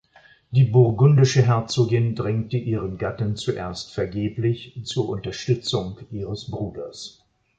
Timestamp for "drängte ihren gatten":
2.15-3.35